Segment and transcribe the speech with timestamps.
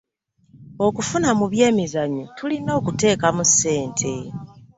[0.85, 4.13] Okufuna mu by'emizannyo tulina okuteekamu ssente